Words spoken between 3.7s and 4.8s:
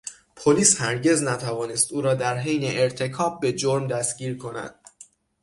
دستگیر کند.